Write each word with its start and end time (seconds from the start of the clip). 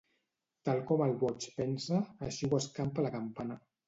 Tal 0.69 0.79
com 0.91 1.03
el 1.07 1.11
boig 1.23 1.45
pensa, 1.57 1.99
així 2.29 2.49
ho 2.49 2.59
escampa 2.61 3.05
la 3.07 3.13
campana. 3.17 3.59